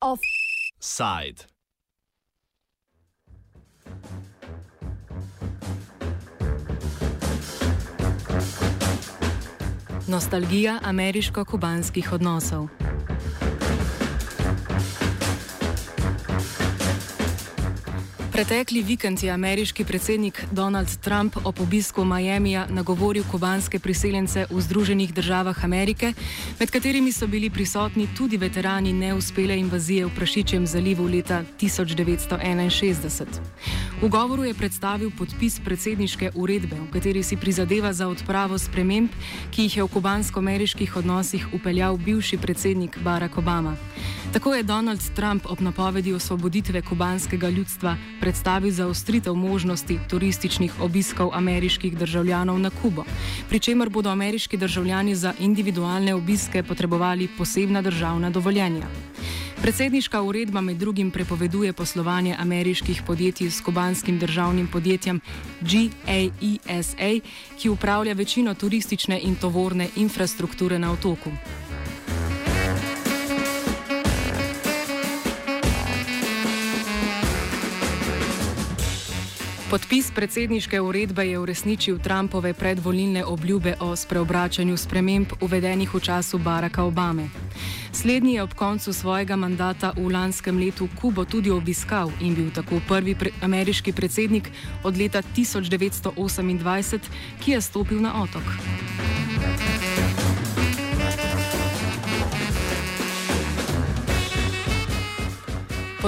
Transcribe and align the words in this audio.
Offside. 0.00 1.44
Nostalgija 10.06 10.78
ameriško-kubanskih 10.82 12.12
odnosov. 12.12 12.87
Pretekli 18.38 18.82
vikend 18.86 19.22
je 19.22 19.30
ameriški 19.34 19.84
predsednik 19.84 20.44
Donald 20.52 20.88
Trump 21.02 21.36
ob 21.44 21.60
obisku 21.60 22.04
Miamija 22.04 22.66
nagovoril 22.70 23.24
kubanske 23.30 23.78
priseljence 23.78 24.46
v 24.50 24.60
Združenih 24.60 25.14
državah 25.14 25.64
Amerike, 25.64 26.12
med 26.60 26.70
katerimi 26.70 27.12
so 27.12 27.26
bili 27.26 27.50
prisotni 27.50 28.06
tudi 28.16 28.36
veterani 28.36 28.92
neuspele 28.92 29.58
invazije 29.58 30.06
v 30.06 30.14
Prašičjem 30.14 30.66
zalivu 30.66 31.06
leta 31.06 31.42
1961. 31.60 33.26
V 34.02 34.08
govoru 34.08 34.44
je 34.44 34.54
predstavil 34.54 35.10
podpis 35.18 35.58
predsedniške 35.64 36.30
uredbe, 36.34 36.76
v 36.78 36.92
kateri 36.92 37.22
si 37.22 37.36
prizadeva 37.36 37.92
za 37.92 38.06
odpravo 38.08 38.58
sprememb, 38.58 39.10
ki 39.50 39.62
jih 39.62 39.76
je 39.76 39.82
v 39.82 39.88
kubansko-ameriških 39.88 40.96
odnosih 40.96 41.48
upeljal 41.58 41.96
bivši 41.96 42.38
predsednik 42.38 43.02
Barack 43.02 43.38
Obama. 43.38 43.74
Tako 44.32 44.54
je 44.54 44.62
Donald 44.62 45.00
Trump 45.16 45.46
ob 45.50 45.60
napovedi 45.60 46.12
osvoboditve 46.12 46.82
kubanskega 46.82 47.48
ljudstva 47.48 47.96
predstavil 48.20 48.27
zaostritev 48.70 49.34
možnosti 49.34 49.98
turističnih 50.08 50.80
obiskov 50.80 51.30
ameriških 51.32 51.98
državljanov 51.98 52.58
na 52.58 52.70
Kubo, 52.70 53.04
pri 53.48 53.58
čemer 53.58 53.88
bodo 53.90 54.10
ameriški 54.10 54.56
državljani 54.56 55.14
za 55.14 55.34
individualne 55.38 56.14
obiske 56.14 56.62
potrebovali 56.62 57.28
posebna 57.38 57.82
državna 57.82 58.30
dovoljenja. 58.30 58.86
Predsedniška 59.62 60.22
uredba 60.22 60.60
med 60.60 60.76
drugim 60.76 61.10
prepoveduje 61.10 61.72
poslovanje 61.72 62.36
ameriških 62.38 63.02
podjetij 63.06 63.50
s 63.50 63.60
kubanskim 63.60 64.18
državnim 64.18 64.66
podjetjem 64.66 65.20
GAESA, 65.60 67.20
ki 67.58 67.68
upravlja 67.68 68.12
večino 68.12 68.54
turistične 68.54 69.20
in 69.22 69.34
tovorne 69.34 69.88
infrastrukture 69.96 70.78
na 70.78 70.92
otoku. 70.92 71.30
Podpis 79.68 80.10
predsedniške 80.10 80.80
uredbe 80.80 81.28
je 81.28 81.38
uresničil 81.38 81.98
Trumpove 81.98 82.54
predvolilne 82.54 83.24
obljube 83.24 83.74
o 83.80 83.96
spreobračanju 83.96 84.76
sprememb 84.76 85.26
uvedenih 85.40 85.94
v 85.94 86.00
času 86.00 86.38
Baracka 86.38 86.84
Obame. 86.84 87.28
Slednji 87.92 88.34
je 88.34 88.42
ob 88.42 88.54
koncu 88.54 88.92
svojega 88.92 89.36
mandata 89.36 89.92
v 89.96 90.08
lanskem 90.08 90.58
letu 90.58 90.88
Kubo 91.00 91.24
tudi 91.24 91.50
obiskal 91.50 92.10
in 92.20 92.34
bil 92.34 92.48
tako 92.50 92.80
prvi 92.88 93.14
pre 93.14 93.30
ameriški 93.42 93.92
predsednik 93.92 94.48
od 94.84 94.96
leta 94.96 95.22
1928, 95.36 96.98
ki 97.44 97.52
je 97.52 97.60
stopil 97.60 98.00
na 98.00 98.22
otok. 98.22 98.42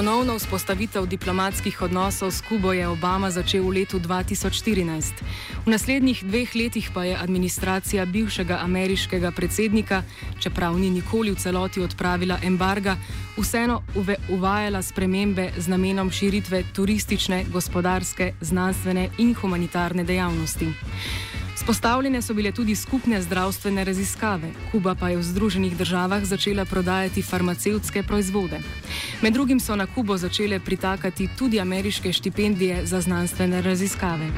Ponovno 0.00 0.38
vzpostavitev 0.40 1.04
diplomatskih 1.06 1.82
odnosov 1.82 2.30
s 2.32 2.40
Kubo 2.40 2.72
je 2.72 2.88
Obama 2.88 3.28
začel 3.28 3.60
v 3.68 3.84
letu 3.84 4.00
2014. 4.00 5.12
V 5.60 5.68
naslednjih 5.68 6.24
dveh 6.24 6.48
letih 6.56 6.88
pa 6.88 7.04
je 7.04 7.12
administracija 7.20 8.06
bivšega 8.08 8.64
ameriškega 8.64 9.28
predsednika, 9.28 10.00
čeprav 10.40 10.72
ni 10.80 10.88
nikoli 10.88 11.36
v 11.36 11.36
celoti 11.36 11.84
odpravila 11.84 12.40
embarga, 12.40 12.96
vseeno 13.36 13.84
uve, 13.92 14.16
uvajala 14.32 14.80
spremembe 14.80 15.52
z 15.60 15.68
namenom 15.68 16.08
širitve 16.08 16.72
turistične, 16.72 17.44
gospodarske, 17.52 18.32
znanstvene 18.40 19.10
in 19.20 19.36
humanitarne 19.36 20.04
dejavnosti. 20.04 20.72
Spostavljene 21.60 22.22
so 22.22 22.34
bile 22.34 22.52
tudi 22.52 22.74
skupne 22.76 23.22
zdravstvene 23.22 23.84
raziskave, 23.84 24.48
Kuba 24.72 24.94
pa 24.94 25.10
je 25.10 25.16
v 25.16 25.22
Združenih 25.22 25.76
državah 25.76 26.24
začela 26.24 26.64
prodajati 26.64 27.22
farmacevtske 27.22 28.02
proizvode. 28.02 28.60
Med 29.22 29.32
drugim 29.32 29.60
so 29.60 29.76
na 29.76 29.86
Kubo 29.86 30.16
začele 30.16 30.60
pritakati 30.60 31.28
tudi 31.38 31.60
ameriške 31.60 32.12
štipendije 32.12 32.86
za 32.86 33.00
znanstvene 33.00 33.62
raziskave. 33.62 34.30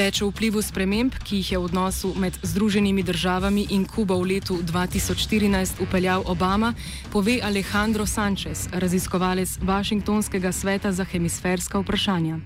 Več 0.00 0.22
o 0.24 0.30
vplivu 0.30 0.62
sprememb, 0.64 1.12
ki 1.12 1.42
jih 1.42 1.48
je 1.52 1.58
v 1.60 1.66
odnosu 1.68 2.14
med 2.16 2.32
Združenimi 2.40 3.02
državami 3.04 3.66
in 3.76 3.82
Kubo 3.84 4.16
v 4.22 4.30
letu 4.30 4.56
2014 4.64 5.82
upeljal 5.84 6.24
Obama, 6.24 6.72
pove 7.12 7.36
Alejandro 7.44 8.06
Sanchez, 8.08 8.64
raziskovalec 8.72 9.58
Vašingtonskega 9.60 10.56
sveta 10.56 10.88
za 10.88 11.04
hemisferska 11.04 11.76
vprašanja. 11.84 12.40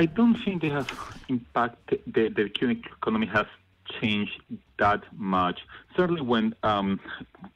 I 0.00 0.08
don't 0.08 0.40
think 0.40 0.64
they 0.64 0.72
have 0.72 0.88
impact 1.28 1.76
the, 2.16 2.32
the 2.32 2.48
current 2.56 2.80
economy 2.96 3.28
has 3.28 3.46
changed 4.00 4.40
that 4.80 5.04
much. 5.12 5.60
Certainly, 5.96 6.24
when 6.24 6.56
um, 6.64 6.96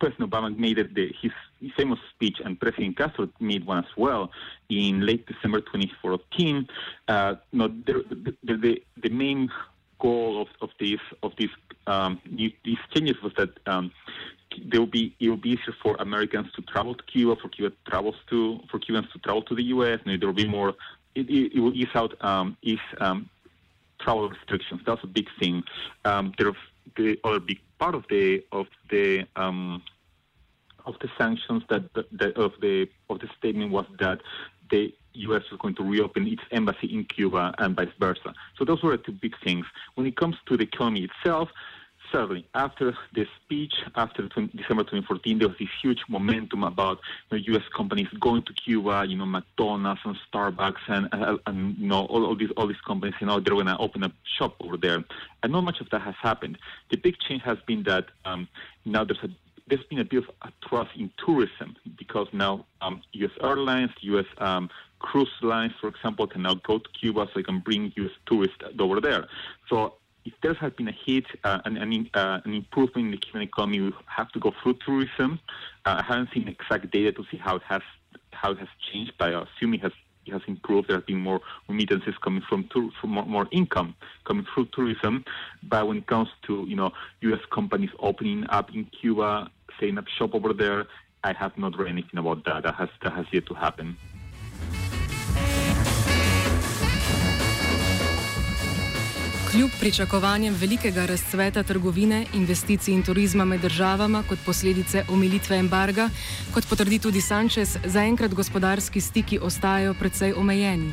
President 0.00 0.28
Obama 0.28 0.52
made 0.52 0.76
it, 0.76 0.92
the, 0.92 1.08
his, 1.22 1.32
famous 1.76 1.98
speech, 2.10 2.38
and 2.44 2.58
President 2.58 2.97
Castro 2.97 3.28
made 3.41 3.66
one 3.66 3.78
as 3.78 3.91
well 3.97 4.30
in 4.69 5.04
late 5.04 5.26
December 5.26 5.60
2014. 5.60 6.69
Uh, 7.08 7.34
no, 7.52 7.69
the, 7.69 8.34
the, 8.42 8.56
the, 8.56 8.82
the, 9.02 9.08
main 9.10 9.50
goal 10.00 10.42
of, 10.42 10.48
of 10.60 10.70
these 10.78 10.98
of 11.22 11.32
these 11.38 11.50
um, 11.86 12.20
these 12.36 12.78
changes 12.94 13.16
was 13.22 13.32
that 13.36 13.50
um, 13.66 13.92
there 14.66 14.80
will 14.80 14.86
be 14.86 15.14
it 15.20 15.28
will 15.28 15.36
be 15.36 15.50
easier 15.50 15.75
for 15.82 15.97
Americans 15.97 16.48
to 16.56 16.62
travel 16.62 16.94
to 16.94 17.02
Cuba, 17.04 17.36
for 17.41 17.48
Cuba 17.48 17.75
travels 17.88 18.16
to 18.31 18.60
for 18.70 18.78
Cubans 18.78 19.10
to 19.12 19.19
travel 19.19 19.42
to 19.42 19.54
the 19.54 19.64
U.S. 19.64 20.00
And 20.04 20.20
there 20.20 20.28
will 20.28 20.34
be 20.34 20.48
more. 20.48 20.75
It, 21.14 21.31
it, 21.31 21.56
it 21.56 21.60
will 21.60 21.75
ease 21.75 21.94
out 21.94 22.12
um, 22.25 22.56
ease 22.62 22.78
um, 23.00 23.28
travel 24.00 24.28
restrictions. 24.28 24.81
That's 24.86 25.02
a 25.04 25.06
big 25.06 25.28
thing. 25.38 25.62
Um, 26.04 26.32
there 26.38 26.52
the 26.96 27.19
other 27.25 27.41
big 27.41 27.60
part 27.78 27.94
of 27.94 28.04
the 28.08 28.44
of 28.52 28.66
the 28.91 29.25
um, 29.36 29.82
of 30.86 30.94
the 31.00 31.08
sanctions 31.18 31.62
that 31.68 31.84
of 32.36 32.52
the 32.60 32.88
of 33.10 33.20
the 33.20 33.28
statement 33.38 33.70
was 33.70 33.86
that 33.98 34.20
the 34.70 34.94
U.S. 35.14 35.42
was 35.50 35.60
going 35.60 35.74
to 35.76 35.82
reopen 35.82 36.26
its 36.26 36.42
embassy 36.50 36.88
in 36.92 37.04
Cuba 37.04 37.54
and 37.58 37.76
vice 37.76 37.88
versa. 38.00 38.34
So 38.58 38.64
those 38.64 38.82
were 38.82 38.96
the 38.96 39.02
two 39.02 39.12
big 39.12 39.34
things. 39.44 39.64
When 39.94 40.06
it 40.06 40.16
comes 40.16 40.36
to 40.46 40.56
the 40.56 40.64
economy 40.64 41.08
itself, 41.08 41.48
certainly 42.10 42.46
after 42.54 42.96
the 43.14 43.26
speech, 43.36 43.72
after 43.96 44.28
20, 44.28 44.56
December 44.56 44.82
2014, 44.82 45.38
there 45.38 45.48
was 45.48 45.56
this 45.58 45.68
huge 45.82 46.00
momentum 46.08 46.64
about 46.64 46.98
you 47.30 47.38
know, 47.38 47.44
U.S. 47.52 47.62
companies 47.76 48.08
going 48.20 48.42
to 48.42 48.52
Cuba, 48.52 49.04
you 49.06 49.16
know, 49.16 49.26
McDonald's 49.26 50.00
and 50.04 50.16
Starbucks 50.32 50.82
and, 50.88 51.08
uh, 51.12 51.36
and 51.46 51.76
you 51.78 51.88
know, 51.88 52.06
all, 52.06 52.26
all, 52.26 52.36
these 52.36 52.50
all 52.56 52.66
these 52.66 52.80
companies, 52.86 53.14
you 53.20 53.26
know, 53.26 53.40
they're 53.40 53.54
going 53.54 53.66
to 53.66 53.78
open 53.78 54.04
a 54.04 54.12
shop 54.38 54.56
over 54.60 54.76
there. 54.76 55.04
And 55.42 55.52
not 55.52 55.62
much 55.62 55.80
of 55.80 55.90
that 55.90 56.02
has 56.02 56.14
happened. 56.20 56.58
The 56.90 56.96
big 56.96 57.18
change 57.18 57.42
has 57.42 57.58
been 57.66 57.82
that 57.84 58.06
um, 58.24 58.48
now 58.84 59.04
there's 59.04 59.22
a 59.22 59.28
there's 59.66 59.84
been 59.84 59.98
a 59.98 60.04
bit 60.04 60.25
of 60.25 60.30
a 60.42 60.52
thrust 60.69 60.91
in 60.97 61.10
tourism 61.25 61.76
because 61.97 62.28
now 62.32 62.66
um, 62.80 63.02
U.S. 63.12 63.32
airlines, 63.42 63.91
U.S. 64.00 64.26
Um, 64.38 64.69
cruise 64.98 65.28
lines, 65.42 65.72
for 65.80 65.88
example, 65.88 66.26
can 66.26 66.42
now 66.42 66.54
go 66.54 66.78
to 66.78 66.88
Cuba 66.98 67.26
so 67.26 67.32
they 67.36 67.42
can 67.42 67.60
bring 67.60 67.92
U.S. 67.97 68.12
tourists 68.26 68.56
over 68.78 69.00
there. 69.00 69.26
So 69.69 69.94
if 70.25 70.34
there 70.42 70.54
has 70.54 70.72
been 70.72 70.88
a 70.88 70.97
hit, 71.06 71.25
uh, 71.44 71.60
an, 71.64 71.76
an, 71.76 72.10
uh, 72.14 72.41
an, 72.44 72.54
improvement 72.54 73.06
in 73.06 73.10
the 73.12 73.16
Cuban 73.19 73.42
economy, 73.42 73.80
we 73.80 73.92
have 74.06 74.30
to 74.32 74.38
go 74.38 74.52
through 74.62 74.78
tourism. 74.84 75.38
Uh, 75.84 76.02
I 76.02 76.02
haven't 76.02 76.31
seen 76.32 76.48
exact 76.48 76.91
data 76.91 77.12
to 77.12 77.25
see 77.31 77.36
how 77.36 77.56
it 77.56 77.62
has 77.69 77.82
how 78.32 78.50
it 78.50 78.58
has 78.58 78.69
changed, 78.92 79.12
but 79.19 79.34
I 79.34 79.42
assume 79.42 79.75
it 79.75 79.82
has 79.82 79.93
it 80.26 80.32
has 80.32 80.43
improved. 80.46 80.88
There 80.88 80.96
have 80.96 81.06
been 81.06 81.20
more 81.20 81.40
remittances 81.69 82.14
coming 82.22 82.43
from 82.49 82.69
tour, 82.72 82.90
from 83.00 83.11
more, 83.11 83.26
more, 83.26 83.49
income 83.52 83.94
coming 84.25 84.46
through 84.52 84.69
tourism. 84.72 85.25
But 85.62 85.87
when 85.87 85.99
it 85.99 86.06
comes 86.06 86.28
to 86.46 86.64
you 86.66 86.76
know 86.76 86.93
U.S. 87.22 87.40
companies 87.52 87.90
opening 87.99 88.46
up 88.49 88.75
in 88.75 88.87
Cuba, 88.87 89.50
setting 89.79 89.99
up 89.99 90.09
shop 90.19 90.35
over 90.35 90.53
there, 90.53 90.87
I 91.23 91.32
have 91.32 91.56
not 91.56 91.79
read 91.79 91.88
anything 91.88 92.19
about 92.19 92.44
that. 92.44 92.62
That 92.65 92.75
has 92.75 92.88
that 93.03 93.12
has 93.12 93.26
yet 93.32 93.47
to 93.47 93.55
happen. 93.55 93.97
Kljub 99.55 99.71
pričakovanjem 99.81 100.55
velikega 100.61 101.06
razcveta 101.06 101.62
trgovine, 101.62 102.25
investicij 102.35 102.94
in 102.94 103.03
turizma 103.03 103.44
med 103.44 103.61
državama 103.61 104.23
kot 104.29 104.38
posledice 104.47 105.05
omilitve 105.09 105.56
embarga, 105.56 106.09
kot 106.55 106.67
potrdi 106.69 106.99
tudi 106.99 107.21
Sanchez, 107.21 107.76
zaenkrat 107.85 108.35
gospodarski 108.35 109.00
stiki 109.00 109.38
ostajajo 109.38 109.94
precej 109.94 110.32
omejeni. 110.37 110.91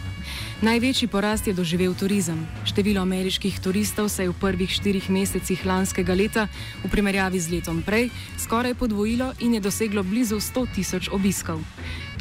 Največji 0.61 1.07
porast 1.09 1.47
je 1.49 1.57
doživel 1.57 1.97
turizem. 1.97 2.37
Število 2.69 3.01
ameriških 3.01 3.57
turistov 3.59 4.13
se 4.13 4.23
je 4.23 4.29
v 4.29 4.37
prvih 4.37 4.69
štirih 4.69 5.09
mesecih 5.09 5.57
lanskega 5.65 6.13
leta 6.13 6.45
v 6.85 6.89
primerjavi 6.93 7.41
z 7.41 7.49
letom 7.49 7.81
prej 7.81 8.13
skoraj 8.37 8.77
podvojilo 8.77 9.33
in 9.41 9.57
je 9.57 9.59
doseglo 9.59 10.05
blizu 10.05 10.37
100 10.37 10.65
tisoč 10.69 11.09
obiskov. 11.09 11.65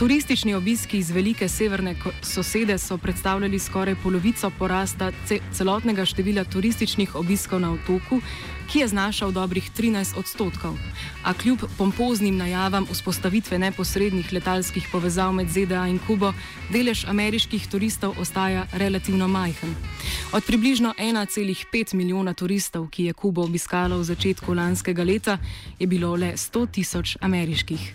Turistični 0.00 0.56
obiski 0.56 1.04
iz 1.04 1.10
velike 1.12 1.48
severne 1.48 1.92
sosede 2.24 2.78
so 2.78 2.96
predstavljali 2.96 3.58
skoraj 3.58 4.00
polovico 4.00 4.50
porasta 4.50 5.12
celotnega 5.52 6.08
števila 6.08 6.44
turističnih 6.44 7.14
obiskov 7.20 7.60
na 7.60 7.76
otoku, 7.76 8.24
ki 8.72 8.78
je 8.78 8.88
znašal 8.88 9.32
dobrih 9.32 9.70
13 9.76 10.18
odstotkov. 10.18 10.78
A 11.24 11.34
kljub 11.34 11.58
pompoznim 11.78 12.36
najavam 12.36 12.86
vzpostavitve 12.86 13.58
neposrednih 13.58 14.32
letalskih 14.32 14.86
povezav 14.92 15.32
med 15.32 15.48
ZDA 15.50 15.86
in 15.86 15.98
Kubo, 16.06 16.32
delež 16.70 17.04
ameriških 17.04 17.66
turistov 17.68 18.14
ostaja 18.20 18.66
relativno 18.72 19.28
majhen. 19.28 19.74
Od 20.32 20.44
približno 20.44 20.94
1,5 20.98 21.94
milijona 21.94 22.34
turistov, 22.34 22.88
ki 22.88 23.04
je 23.04 23.12
Kubo 23.12 23.42
obiskalo 23.42 23.98
v 23.98 24.04
začetku 24.04 24.54
lanskega 24.54 25.04
leta, 25.04 25.38
je 25.78 25.86
bilo 25.86 26.14
le 26.14 26.32
100 26.36 26.66
tisoč 26.70 27.16
ameriških. 27.20 27.94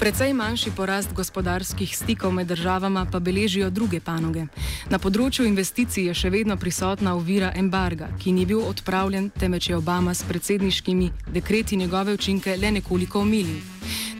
Predvsej 0.00 0.32
manjši 0.32 0.70
porast 0.76 1.12
gospodarskih 1.12 1.96
stikov 1.96 2.32
med 2.32 2.46
državama 2.46 3.06
pa 3.12 3.18
beležijo 3.20 3.68
druge 3.70 3.98
panoge. 4.00 4.46
Na 4.88 4.96
področju 4.96 5.44
investicij 5.44 6.08
je 6.08 6.14
še 6.16 6.30
vedno 6.32 6.56
prisotna 6.56 7.12
ovira 7.18 7.50
embarga, 7.52 8.08
ki 8.16 8.32
ni 8.32 8.46
bil 8.48 8.62
odpravljen, 8.64 9.28
temveč 9.36 9.68
je 9.68 9.76
Obama 9.76 10.14
s 10.16 10.24
predsedniškimi 10.24 11.10
dekreti 11.36 11.76
njegove 11.76 12.16
učinke 12.16 12.56
le 12.56 12.72
nekoliko 12.80 13.20
omilil. 13.20 13.60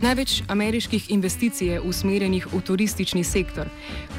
Največ 0.01 0.41
ameriških 0.47 1.11
investicij 1.11 1.67
je 1.67 1.81
usmerjenih 1.81 2.47
v 2.53 2.61
turistični 2.65 3.23
sektor. 3.23 3.69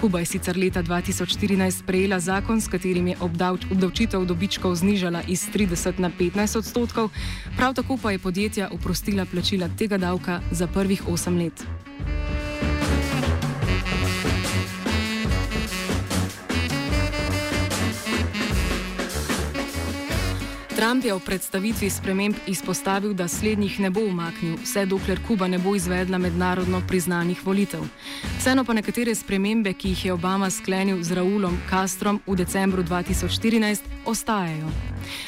Kuba 0.00 0.20
je 0.22 0.26
sicer 0.30 0.56
leta 0.56 0.82
2014 0.82 1.82
sprejela 1.82 2.20
zakon, 2.20 2.60
s 2.60 2.70
katerim 2.70 3.06
je 3.06 3.16
obdavč, 3.20 3.66
obdavčitev 3.70 4.24
dobičkov 4.24 4.76
znižala 4.78 5.26
iz 5.26 5.42
30 5.50 5.98
na 5.98 6.10
15 6.18 6.58
odstotkov, 6.58 7.10
prav 7.56 7.74
tako 7.74 7.98
pa 8.02 8.14
je 8.14 8.18
podjetja 8.18 8.68
oprostila 8.70 9.26
plačila 9.26 9.68
tega 9.78 9.98
davka 9.98 10.40
za 10.50 10.66
prvih 10.66 11.02
8 11.02 11.38
let. 11.38 11.66
Trump 20.82 21.04
je 21.04 21.14
v 21.14 21.22
predstavitvi 21.22 21.90
sprememb 21.90 22.36
izpostavil, 22.46 23.12
da 23.14 23.28
slednjih 23.28 23.76
ne 23.80 23.90
bo 23.90 24.02
umaknil, 24.02 24.56
vse 24.64 24.82
dokler 24.90 25.20
Kuba 25.22 25.46
ne 25.46 25.60
bo 25.62 25.76
izvedla 25.78 26.18
mednarodno 26.18 26.82
priznanih 26.88 27.46
volitev. 27.46 27.86
Vseeno 28.40 28.64
pa 28.66 28.74
nekatere 28.74 29.14
spremembe, 29.14 29.76
ki 29.78 29.94
jih 29.94 30.04
je 30.04 30.12
Obama 30.12 30.50
sklenil 30.50 30.98
z 31.06 31.14
Raulom 31.14 31.54
Castrom 31.70 32.18
v 32.26 32.34
decembru 32.34 32.82
2014, 32.82 33.86
ostajajo. 34.10 34.74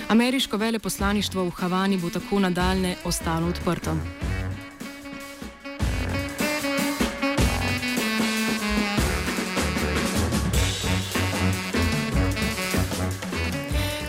Ameriško 0.08 0.56
veleposlaništvo 0.56 1.44
v 1.44 1.50
Havani 1.50 2.02
bo 2.02 2.10
tako 2.10 2.42
nadaljne 2.42 2.96
ostalo 3.04 3.46
odprto. 3.46 3.94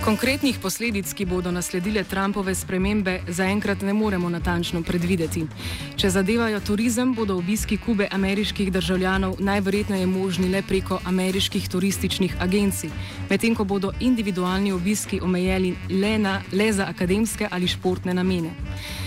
Konkretnih 0.06 0.60
posledic, 0.62 1.10
ki 1.18 1.25
bodo 1.25 1.50
nasledile 1.52 2.04
Trumpove 2.06 2.54
spremembe, 2.56 3.24
zaenkrat 3.25 3.81
ne 3.81 3.94
moremo 3.94 4.30
natančno 4.30 4.84
predvideti. 4.86 5.48
Če 5.98 6.12
zadevajo 6.13 6.60
turizem, 6.62 7.16
bodo 7.18 7.34
obiski 7.42 7.80
Kube 7.81 8.06
ameriških 8.13 8.69
državljanov 8.72 9.42
najverjetneje 9.42 10.06
možni 10.06 10.52
le 10.54 10.62
preko 10.62 11.00
ameriških 11.10 11.66
turističnih 11.69 12.36
agencij, 12.40 12.94
medtem 13.31 13.56
ko 13.57 13.66
bodo 13.66 13.96
individualni 14.00 14.75
obiski 14.78 15.18
omejeni 15.25 15.74
le, 15.90 16.13
na, 16.22 16.36
le 16.54 16.69
za 16.74 16.86
akademske 16.86 17.50
ali 17.50 17.68
športne 17.68 18.13
namene. 18.13 18.54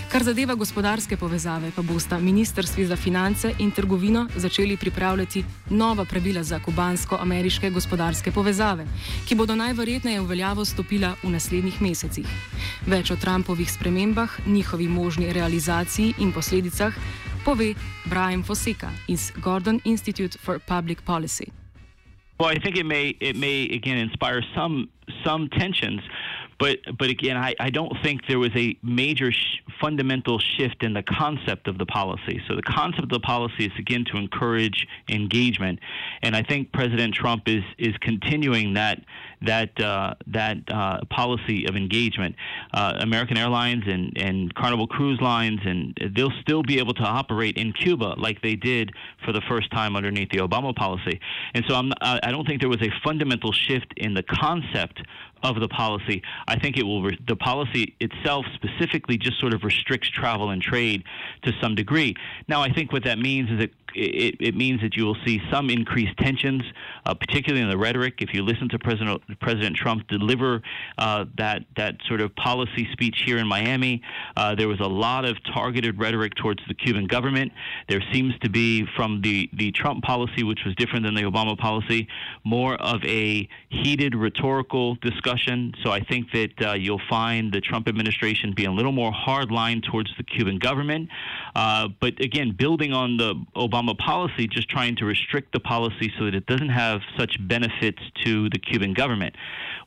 Kar 0.08 0.24
zadeva 0.24 0.54
gospodarske 0.56 1.16
povezave, 1.20 1.68
pa 1.76 1.82
bosta 1.84 2.16
ministrstvi 2.18 2.86
za 2.88 2.96
finance 2.96 3.50
in 3.58 3.70
trgovino 3.70 4.26
začeli 4.36 4.76
pripravljati 4.76 5.44
nova 5.70 6.04
pravila 6.04 6.42
za 6.42 6.60
kubansko-ameriške 6.64 7.70
gospodarske 7.70 8.32
povezave, 8.32 8.86
ki 9.28 9.34
bodo 9.34 9.56
najverjetneje 9.56 10.20
v 10.20 10.26
veljavo 10.26 10.64
stopila 10.64 11.12
v 11.22 11.34
naslednjih 11.34 11.82
mesecih. 11.82 12.26
Več 12.86 13.10
o 13.10 13.16
Trumpovih 13.20 13.68
spremembah, 13.68 14.38
njihovi 14.46 14.88
možni 14.88 15.32
realizaciji 15.32 16.14
in 16.18 16.32
posledicah 16.32 16.96
pove 17.44 17.74
Brian 18.04 18.42
Foseka 18.42 18.88
iz 19.08 19.32
Gordon 19.36 19.80
Institute 19.84 20.38
for 20.38 20.58
Public 20.58 21.04
Policy. 21.04 21.52
Well, 22.40 22.56
I 22.56 22.60
think 22.60 22.76
it 22.76 22.86
may 22.86 23.14
it 23.20 23.36
may 23.36 23.68
again 23.76 23.98
inspire 23.98 24.40
some 24.54 24.88
some 25.24 25.48
tensions. 25.58 26.00
But 26.58 26.78
but 26.98 27.08
again, 27.08 27.36
I, 27.36 27.54
I 27.60 27.70
don't 27.70 27.92
think 28.02 28.26
there 28.26 28.38
was 28.38 28.50
a 28.56 28.76
major 28.82 29.30
sh- 29.32 29.62
fundamental 29.80 30.38
shift 30.38 30.82
in 30.82 30.92
the 30.92 31.02
concept 31.02 31.68
of 31.68 31.78
the 31.78 31.86
policy. 31.86 32.42
So 32.48 32.56
the 32.56 32.62
concept 32.62 33.04
of 33.04 33.08
the 33.10 33.20
policy 33.20 33.66
is 33.66 33.72
again 33.78 34.04
to 34.12 34.16
encourage 34.16 34.86
engagement, 35.08 35.78
and 36.22 36.34
I 36.34 36.42
think 36.42 36.72
President 36.72 37.14
Trump 37.14 37.48
is 37.48 37.62
is 37.78 37.96
continuing 38.00 38.74
that 38.74 39.04
that 39.42 39.78
uh, 39.80 40.14
that 40.26 40.58
uh, 40.68 41.04
policy 41.10 41.66
of 41.66 41.76
engagement. 41.76 42.34
Uh, 42.72 42.94
American 43.00 43.36
Airlines 43.36 43.84
and 43.86 44.16
and 44.18 44.54
Carnival 44.54 44.86
Cruise 44.86 45.20
Lines 45.20 45.60
and 45.64 45.96
they'll 46.14 46.32
still 46.42 46.62
be 46.62 46.78
able 46.78 46.94
to 46.94 47.02
operate 47.02 47.56
in 47.56 47.72
Cuba 47.72 48.14
like 48.18 48.42
they 48.42 48.56
did 48.56 48.92
for 49.24 49.32
the 49.32 49.40
first 49.42 49.70
time 49.70 49.96
underneath 49.96 50.30
the 50.30 50.38
Obama 50.38 50.74
policy. 50.74 51.20
And 51.54 51.64
so 51.68 51.74
I'm, 51.74 51.92
I 52.00 52.30
don't 52.30 52.46
think 52.46 52.60
there 52.60 52.68
was 52.68 52.82
a 52.82 52.90
fundamental 53.04 53.52
shift 53.52 53.92
in 53.96 54.14
the 54.14 54.22
concept 54.22 55.02
of 55.42 55.60
the 55.60 55.68
policy. 55.68 56.22
I 56.46 56.58
think 56.58 56.76
it 56.76 56.84
will 56.84 57.02
re- 57.02 57.18
the 57.26 57.36
policy 57.36 57.94
itself 58.00 58.46
specifically 58.54 59.16
just 59.18 59.38
sort 59.38 59.54
of 59.54 59.64
restricts 59.64 60.08
travel 60.08 60.50
and 60.50 60.60
trade 60.60 61.04
to 61.42 61.52
some 61.60 61.74
degree. 61.74 62.16
Now, 62.48 62.62
I 62.62 62.72
think 62.72 62.92
what 62.92 63.04
that 63.04 63.18
means 63.18 63.50
is 63.50 63.60
it 63.60 63.72
it, 63.94 64.36
it 64.40 64.56
means 64.56 64.80
that 64.82 64.96
you 64.96 65.04
will 65.04 65.16
see 65.24 65.40
some 65.50 65.70
increased 65.70 66.16
tensions, 66.18 66.62
uh, 67.06 67.14
particularly 67.14 67.62
in 67.62 67.70
the 67.70 67.78
rhetoric. 67.78 68.20
If 68.20 68.34
you 68.34 68.42
listen 68.42 68.68
to 68.70 68.78
President 68.78 69.22
President 69.40 69.76
Trump 69.76 70.06
deliver 70.08 70.62
uh, 70.98 71.24
that 71.36 71.64
that 71.76 71.96
sort 72.06 72.20
of 72.20 72.34
policy 72.36 72.88
speech 72.92 73.22
here 73.24 73.38
in 73.38 73.46
Miami, 73.46 74.02
uh, 74.36 74.54
there 74.54 74.68
was 74.68 74.80
a 74.80 74.86
lot 74.86 75.24
of 75.24 75.36
targeted 75.44 75.98
rhetoric 75.98 76.34
towards 76.34 76.62
the 76.68 76.74
Cuban 76.74 77.06
government. 77.06 77.52
There 77.88 78.02
seems 78.12 78.38
to 78.40 78.48
be 78.48 78.86
from 78.96 79.22
the 79.22 79.48
the 79.52 79.70
Trump 79.72 80.04
policy, 80.04 80.42
which 80.42 80.60
was 80.64 80.74
different 80.76 81.04
than 81.04 81.14
the 81.14 81.22
Obama 81.22 81.56
policy, 81.56 82.08
more 82.44 82.74
of 82.76 83.02
a 83.04 83.48
heated 83.68 84.14
rhetorical 84.14 84.96
discussion. 84.96 85.74
So 85.82 85.90
I 85.90 86.00
think 86.00 86.30
that 86.32 86.66
uh, 86.66 86.72
you'll 86.74 87.00
find 87.08 87.52
the 87.52 87.60
Trump 87.60 87.88
administration 87.88 88.52
being 88.54 88.68
a 88.68 88.74
little 88.74 88.92
more 88.92 89.12
hardline 89.12 89.82
towards 89.82 90.10
the 90.16 90.24
Cuban 90.24 90.58
government. 90.58 91.08
Uh, 91.58 91.88
but 92.00 92.20
again, 92.20 92.52
building 92.52 92.92
on 92.92 93.16
the 93.16 93.34
Obama 93.56 93.98
policy, 93.98 94.46
just 94.46 94.68
trying 94.68 94.94
to 94.94 95.04
restrict 95.04 95.52
the 95.52 95.58
policy 95.58 96.12
so 96.16 96.26
that 96.26 96.32
it 96.32 96.46
doesn't 96.46 96.68
have 96.68 97.00
such 97.18 97.36
benefits 97.48 97.98
to 98.24 98.48
the 98.50 98.60
Cuban 98.60 98.92
government. 98.94 99.34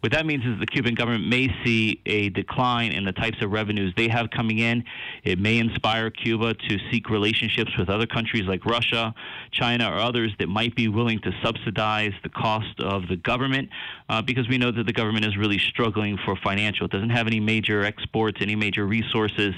What 0.01 0.13
that 0.13 0.25
means 0.25 0.43
is 0.45 0.59
the 0.59 0.65
Cuban 0.65 0.95
government 0.95 1.27
may 1.27 1.47
see 1.63 2.01
a 2.07 2.29
decline 2.29 2.91
in 2.91 3.05
the 3.05 3.11
types 3.11 3.37
of 3.43 3.51
revenues 3.51 3.93
they 3.95 4.07
have 4.07 4.31
coming 4.31 4.57
in. 4.57 4.83
It 5.23 5.37
may 5.37 5.59
inspire 5.59 6.09
Cuba 6.09 6.55
to 6.55 6.77
seek 6.91 7.07
relationships 7.09 7.71
with 7.77 7.87
other 7.87 8.07
countries 8.07 8.45
like 8.47 8.65
Russia, 8.65 9.13
China, 9.51 9.91
or 9.91 9.99
others 9.99 10.31
that 10.39 10.49
might 10.49 10.75
be 10.75 10.87
willing 10.87 11.19
to 11.19 11.31
subsidize 11.43 12.13
the 12.23 12.29
cost 12.29 12.79
of 12.79 13.07
the 13.09 13.15
government 13.15 13.69
uh, 14.09 14.23
because 14.23 14.49
we 14.49 14.57
know 14.57 14.71
that 14.71 14.87
the 14.87 14.93
government 14.93 15.23
is 15.23 15.37
really 15.37 15.59
struggling 15.59 16.17
for 16.25 16.35
financial. 16.35 16.87
It 16.87 16.91
doesn't 16.91 17.11
have 17.11 17.27
any 17.27 17.39
major 17.39 17.83
exports, 17.83 18.39
any 18.41 18.55
major 18.55 18.87
resources. 18.87 19.53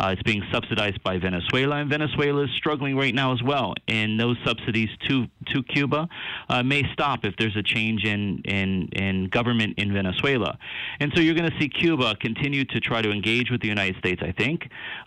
Uh, 0.00 0.08
it's 0.08 0.22
being 0.24 0.42
subsidized 0.52 1.04
by 1.04 1.18
Venezuela, 1.18 1.76
and 1.76 1.88
Venezuela 1.88 2.42
is 2.42 2.50
struggling 2.56 2.96
right 2.96 3.14
now 3.14 3.32
as 3.32 3.44
well. 3.44 3.74
And 3.86 4.18
those 4.18 4.36
subsidies 4.44 4.88
to 5.08 5.26
to 5.52 5.62
Cuba 5.62 6.08
uh, 6.48 6.62
may 6.64 6.82
stop 6.92 7.24
if 7.24 7.36
there's 7.36 7.56
a 7.56 7.62
change 7.62 8.04
in 8.04 8.40
in 8.44 8.88
in 8.88 9.28
government 9.28 9.74
in 9.84 9.92
Venezuela. 9.92 10.58
And 11.00 11.12
so 11.14 11.20
you're 11.20 11.38
going 11.40 11.50
to 11.50 11.58
see 11.60 11.68
Cuba 11.68 12.16
continue 12.16 12.64
to 12.64 12.80
try 12.80 13.00
to 13.06 13.10
engage 13.18 13.48
with 13.52 13.60
the 13.60 13.68
United 13.68 13.96
States, 14.02 14.20
I 14.30 14.32
think, 14.32 14.58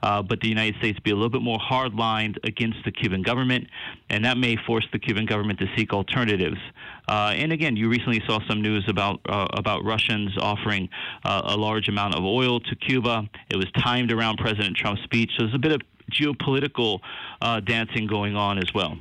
uh, 0.03 0.21
but 0.29 0.39
the 0.41 0.47
United 0.57 0.75
States 0.81 0.97
be 0.99 1.11
a 1.11 1.15
little 1.15 1.35
bit 1.37 1.41
more 1.41 1.59
hard-lined 1.59 2.39
against 2.43 2.79
the 2.85 2.91
Cuban 2.91 3.21
government, 3.21 3.67
and 4.09 4.23
that 4.25 4.37
may 4.37 4.55
force 4.67 4.87
the 4.91 4.99
Cuban 4.99 5.25
government 5.25 5.59
to 5.59 5.67
seek 5.75 5.93
alternatives. 5.93 6.61
Uh, 7.09 7.33
and 7.35 7.51
again, 7.51 7.75
you 7.75 7.89
recently 7.89 8.21
saw 8.27 8.39
some 8.49 8.61
news 8.61 8.85
about 8.87 9.19
uh, 9.29 9.47
about 9.53 9.79
Russians 9.93 10.31
offering 10.51 10.89
uh, 11.23 11.41
a 11.55 11.57
large 11.57 11.87
amount 11.87 12.15
of 12.15 12.23
oil 12.23 12.59
to 12.59 12.75
Cuba. 12.75 13.15
It 13.49 13.57
was 13.57 13.67
timed 13.77 14.11
around 14.11 14.37
President 14.37 14.75
Trump's 14.75 15.03
speech, 15.03 15.31
so 15.37 15.43
there's 15.43 15.55
a 15.55 15.59
bit 15.59 15.71
of 15.71 15.81
geopolitical 16.11 16.99
uh, 17.41 17.59
dancing 17.61 18.07
going 18.07 18.35
on 18.35 18.57
as 18.57 18.73
well. 18.73 18.97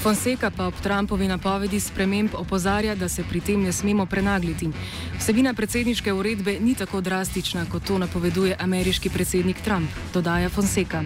Fonseca 0.00 0.50
pa 0.50 0.66
ob 0.66 0.74
Trumpovi 0.80 1.28
napovedi 1.28 1.80
sprememb 1.80 2.34
opozarja, 2.34 2.94
da 2.94 3.08
se 3.08 3.24
pri 3.28 3.40
tem 3.40 3.62
ne 3.62 3.72
smemo 3.72 4.06
prenagliti. 4.06 4.70
Vsebina 5.18 5.52
predsedniške 5.54 6.12
uredbe 6.12 6.56
ni 6.60 6.74
tako 6.74 7.00
drastična, 7.00 7.66
kot 7.68 7.84
to 7.84 7.98
napoveduje 7.98 8.56
ameriški 8.58 9.10
predsednik 9.10 9.60
Trump, 9.60 9.90
dodaja 10.14 10.48
Fonseca. 10.48 11.04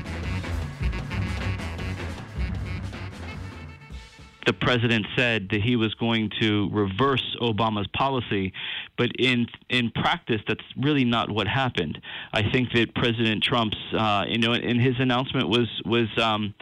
the 4.47 4.53
president 4.53 5.07
said 5.17 5.49
that 5.51 5.63
he 5.63 5.75
was 5.75 5.95
going 5.95 6.31
to 6.39 6.69
reverse 6.71 7.25
Obama's 7.41 7.89
policy, 7.97 8.53
but 8.99 9.11
in 9.19 9.47
in 9.71 9.91
practice, 9.91 10.41
that's 10.47 10.65
really 10.77 11.05
not 11.05 11.31
what 11.31 11.47
happened. 11.47 11.99
I 12.33 12.43
think 12.53 12.73
that 12.73 12.95
President 12.95 13.43
Trump's, 13.43 13.79
uh, 13.97 14.25
you 14.29 14.39
know, 14.39 14.53
in 14.53 14.79
his 14.79 14.97
announcement 14.99 15.49
was 15.49 15.69
was. 15.85 16.09
Um, 16.19 16.55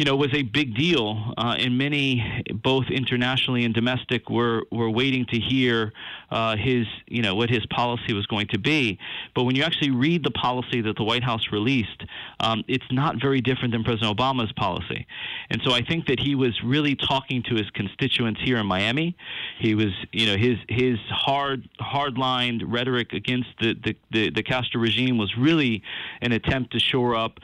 you 0.00 0.06
know, 0.06 0.16
was 0.16 0.32
a 0.32 0.40
big 0.40 0.74
deal. 0.74 1.34
Uh, 1.36 1.56
and 1.58 1.76
many, 1.76 2.42
both 2.64 2.86
internationally 2.90 3.66
and 3.66 3.74
domestic, 3.74 4.30
were 4.30 4.62
were 4.70 4.88
waiting 4.88 5.26
to 5.26 5.38
hear 5.38 5.92
uh, 6.30 6.56
his, 6.56 6.86
you 7.06 7.20
know, 7.20 7.34
what 7.34 7.50
his 7.50 7.66
policy 7.66 8.14
was 8.14 8.24
going 8.24 8.46
to 8.46 8.58
be. 8.58 8.98
But 9.34 9.44
when 9.44 9.56
you 9.56 9.62
actually 9.62 9.90
read 9.90 10.24
the 10.24 10.30
policy 10.30 10.80
that 10.80 10.96
the 10.96 11.04
White 11.04 11.22
House 11.22 11.52
released, 11.52 12.02
um, 12.40 12.64
it's 12.66 12.90
not 12.90 13.20
very 13.20 13.42
different 13.42 13.72
than 13.74 13.84
President 13.84 14.16
Obama's 14.16 14.52
policy. 14.52 15.06
And 15.50 15.60
so 15.66 15.72
I 15.72 15.82
think 15.82 16.06
that 16.06 16.18
he 16.18 16.34
was 16.34 16.58
really 16.64 16.96
talking 16.96 17.42
to 17.50 17.54
his 17.54 17.68
constituents 17.68 18.40
here 18.42 18.56
in 18.56 18.64
Miami. 18.64 19.14
He 19.58 19.74
was, 19.74 19.92
you 20.12 20.24
know, 20.28 20.36
his 20.38 20.56
his 20.70 20.98
hard 21.10 21.68
hard-lined 21.78 22.62
rhetoric 22.72 23.12
against 23.12 23.50
the 23.60 23.74
the, 23.74 23.94
the, 24.10 24.30
the 24.30 24.42
Castro 24.42 24.80
regime 24.80 25.18
was 25.18 25.36
really 25.36 25.82
an 26.22 26.32
attempt 26.32 26.72
to 26.72 26.78
shore 26.78 27.14
up 27.14 27.38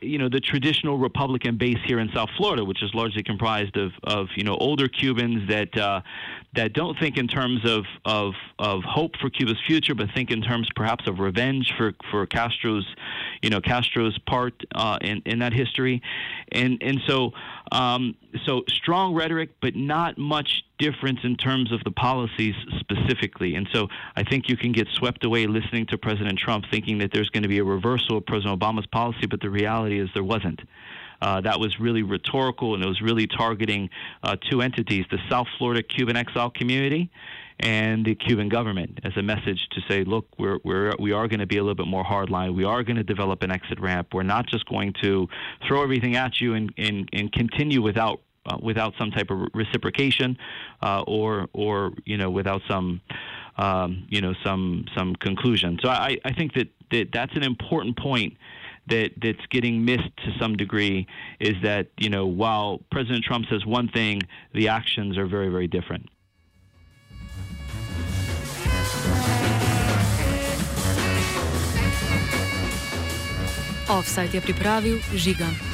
you 0.00 0.18
know, 0.18 0.28
the 0.28 0.40
traditional 0.40 0.98
Republican 0.98 1.56
base 1.56 1.78
here 1.84 1.98
in 1.98 2.10
South 2.14 2.30
Florida, 2.36 2.64
which 2.64 2.82
is 2.82 2.94
largely 2.94 3.22
comprised 3.22 3.76
of, 3.76 3.92
of 4.04 4.28
you 4.36 4.44
know, 4.44 4.56
older 4.56 4.88
Cubans 4.88 5.48
that 5.48 5.76
uh, 5.76 6.00
that 6.54 6.72
don't 6.72 6.98
think 6.98 7.16
in 7.16 7.28
terms 7.28 7.64
of, 7.64 7.84
of 8.04 8.34
of 8.58 8.82
hope 8.82 9.16
for 9.20 9.30
Cuba's 9.30 9.60
future, 9.66 9.94
but 9.94 10.08
think 10.14 10.30
in 10.30 10.42
terms 10.42 10.68
perhaps 10.74 11.06
of 11.06 11.20
revenge 11.20 11.72
for, 11.76 11.92
for 12.10 12.26
Castro's, 12.26 12.86
you 13.40 13.50
know, 13.50 13.60
Castro's 13.60 14.18
part 14.26 14.54
uh, 14.74 14.98
in 15.00 15.22
in 15.26 15.38
that 15.38 15.52
history, 15.52 16.02
and 16.50 16.78
and 16.82 17.00
so 17.06 17.32
um, 17.70 18.16
so 18.44 18.64
strong 18.68 19.14
rhetoric, 19.14 19.50
but 19.60 19.76
not 19.76 20.18
much 20.18 20.64
difference 20.78 21.20
in 21.22 21.36
terms 21.36 21.70
of 21.72 21.84
the 21.84 21.90
policies 21.90 22.54
specifically. 22.80 23.54
And 23.54 23.68
so 23.72 23.88
I 24.16 24.24
think 24.24 24.48
you 24.48 24.56
can 24.56 24.72
get 24.72 24.88
swept 24.88 25.24
away 25.24 25.46
listening 25.46 25.86
to 25.86 25.98
President 25.98 26.38
Trump 26.38 26.64
thinking 26.70 26.98
that 26.98 27.12
there's 27.12 27.28
going 27.30 27.42
to 27.42 27.48
be 27.48 27.58
a 27.58 27.64
reversal 27.64 28.16
of 28.16 28.26
President 28.26 28.58
Obama's 28.58 28.86
policy, 28.86 29.26
but 29.26 29.40
the 29.40 29.50
reality 29.50 30.00
is 30.00 30.08
there 30.14 30.24
wasn't. 30.24 30.60
Uh, 31.20 31.40
that 31.40 31.60
was 31.60 31.78
really 31.78 32.02
rhetorical 32.02 32.74
and 32.74 32.82
it 32.82 32.88
was 32.88 33.00
really 33.00 33.26
targeting 33.26 33.90
uh, 34.22 34.36
two 34.50 34.62
entities 34.62 35.04
the 35.10 35.18
South 35.28 35.46
Florida 35.58 35.82
Cuban 35.82 36.16
exile 36.16 36.50
community 36.50 37.10
and 37.60 38.06
the 38.06 38.14
Cuban 38.14 38.48
government 38.48 39.00
as 39.04 39.16
a 39.16 39.22
message 39.22 39.68
to 39.72 39.82
say, 39.86 40.02
look, 40.02 40.26
we're, 40.38 40.58
we're, 40.64 40.94
we 40.98 41.12
are 41.12 41.28
going 41.28 41.40
to 41.40 41.46
be 41.46 41.58
a 41.58 41.62
little 41.62 41.74
bit 41.74 41.86
more 41.86 42.04
hardline. 42.04 42.54
We 42.54 42.64
are 42.64 42.82
going 42.82 42.96
to 42.96 43.04
develop 43.04 43.42
an 43.42 43.50
exit 43.50 43.78
ramp. 43.78 44.14
We're 44.14 44.22
not 44.22 44.46
just 44.46 44.64
going 44.66 44.94
to 45.02 45.28
throw 45.68 45.82
everything 45.82 46.16
at 46.16 46.40
you 46.40 46.54
and, 46.54 46.72
and, 46.78 47.08
and 47.12 47.30
continue 47.30 47.82
without 47.82 48.22
uh, 48.46 48.56
without 48.62 48.94
some 48.98 49.10
type 49.10 49.30
of 49.30 49.48
reciprocation, 49.52 50.38
uh, 50.82 51.02
or 51.06 51.46
or 51.52 51.92
you 52.06 52.16
know 52.16 52.30
without 52.30 52.62
some 52.66 53.02
um, 53.58 54.06
you 54.08 54.22
know 54.22 54.32
some 54.42 54.86
some 54.96 55.14
conclusion. 55.16 55.78
So 55.82 55.90
I, 55.90 56.16
I 56.24 56.32
think 56.32 56.54
that, 56.54 56.68
that 56.90 57.08
that's 57.12 57.36
an 57.36 57.42
important 57.42 57.98
point 57.98 58.38
that 58.90 59.12
that's 59.22 59.46
getting 59.50 59.84
missed 59.84 60.14
to 60.24 60.32
some 60.38 60.56
degree 60.56 61.06
is 61.38 61.54
that 61.62 61.88
you 61.96 62.10
know 62.10 62.26
while 62.26 62.80
President 62.90 63.24
Trump 63.24 63.46
says 63.48 63.64
one 63.64 63.88
thing, 63.88 64.22
the 64.52 64.68
actions 64.68 65.16
are 65.16 65.26
very 65.26 65.48
very 65.48 65.66
different. 65.66 66.08
Offside 73.88 74.30
je 74.30 74.40
pripravil 74.40 75.02
Žiga. 75.14 75.69